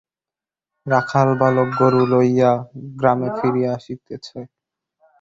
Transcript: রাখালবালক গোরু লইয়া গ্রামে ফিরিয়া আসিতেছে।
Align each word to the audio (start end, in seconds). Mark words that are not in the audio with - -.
রাখালবালক 0.85 1.69
গোরু 1.79 2.03
লইয়া 2.11 2.51
গ্রামে 2.97 3.29
ফিরিয়া 3.37 3.71
আসিতেছে। 3.77 4.37